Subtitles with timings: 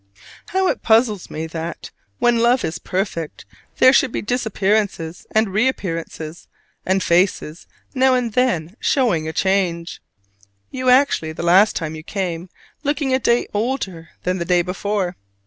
[0.47, 3.45] How it puzzles me that, when love is perfect,
[3.77, 6.47] there should be disappearances and reappearances:
[6.87, 10.01] and faces now and then showing a change!
[10.71, 12.49] You, actually, the last time you came,
[12.81, 15.17] looking a day older than the day before!